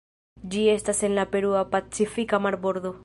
[0.53, 2.97] Ĝi estas en la Perua Pacifika marbordo.